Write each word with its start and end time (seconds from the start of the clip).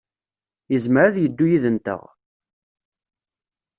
Yezmer 0.71 1.03
ad 1.07 1.15
yeddu 1.19 1.45
yid-nteɣ. 1.51 2.03